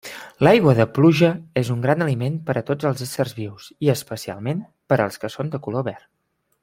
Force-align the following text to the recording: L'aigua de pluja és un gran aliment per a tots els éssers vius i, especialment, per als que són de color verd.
L'aigua 0.45 0.71
de 0.77 0.85
pluja 0.93 1.27
és 1.61 1.69
un 1.73 1.83
gran 1.83 2.01
aliment 2.05 2.39
per 2.47 2.55
a 2.61 2.63
tots 2.71 2.89
els 2.91 3.05
éssers 3.07 3.35
vius 3.41 3.69
i, 3.75 3.93
especialment, 3.95 4.65
per 4.93 4.99
als 5.05 5.23
que 5.25 5.33
són 5.37 5.53
de 5.57 5.61
color 5.69 5.87
verd. 5.93 6.11